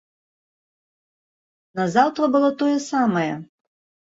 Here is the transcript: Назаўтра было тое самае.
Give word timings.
Назаўтра 1.81 2.23
было 2.37 2.49
тое 2.63 2.73
самае. 2.89 3.31